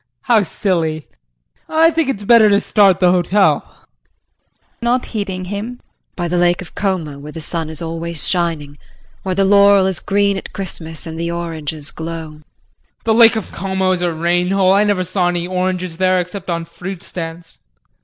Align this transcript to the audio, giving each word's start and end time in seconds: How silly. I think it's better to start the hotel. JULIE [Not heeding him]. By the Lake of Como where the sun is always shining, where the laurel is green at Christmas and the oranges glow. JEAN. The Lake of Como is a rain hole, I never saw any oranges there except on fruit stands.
How 0.23 0.41
silly. 0.41 1.07
I 1.69 1.91
think 1.91 2.09
it's 2.09 2.23
better 2.23 2.49
to 2.49 2.59
start 2.59 2.99
the 2.99 3.11
hotel. 3.11 3.61
JULIE 3.61 4.63
[Not 4.81 5.05
heeding 5.05 5.45
him]. 5.45 5.79
By 6.15 6.27
the 6.27 6.39
Lake 6.39 6.59
of 6.59 6.73
Como 6.73 7.19
where 7.19 7.31
the 7.31 7.39
sun 7.39 7.69
is 7.69 7.83
always 7.83 8.27
shining, 8.27 8.79
where 9.21 9.35
the 9.35 9.45
laurel 9.45 9.85
is 9.85 9.99
green 9.99 10.39
at 10.39 10.53
Christmas 10.53 11.05
and 11.05 11.19
the 11.19 11.29
oranges 11.29 11.91
glow. 11.91 12.29
JEAN. 12.31 12.43
The 13.03 13.13
Lake 13.13 13.35
of 13.35 13.51
Como 13.51 13.91
is 13.91 14.01
a 14.01 14.11
rain 14.11 14.49
hole, 14.49 14.73
I 14.73 14.83
never 14.85 15.03
saw 15.03 15.27
any 15.29 15.45
oranges 15.45 15.97
there 15.97 16.17
except 16.17 16.49
on 16.49 16.65
fruit 16.65 17.03
stands. 17.03 17.59